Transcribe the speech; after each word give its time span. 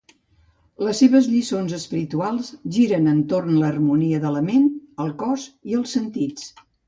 Les 0.85 1.01
seves 1.01 1.27
lliçons 1.33 1.75
espirituals 1.77 2.49
giren 2.79 3.11
entorn 3.13 3.53
l'harmonia 3.59 4.23
de 4.25 4.33
la 4.37 4.43
ment, 4.49 4.67
el 5.05 5.15
cos 5.23 5.45
i 5.73 5.81
els 5.81 5.95
sentits. 5.99 6.49